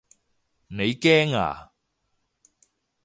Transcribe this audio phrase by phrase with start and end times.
[0.65, 1.73] 你驚啊？